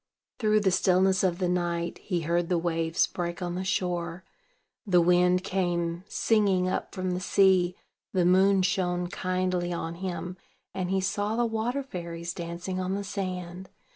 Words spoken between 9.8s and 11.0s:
him, and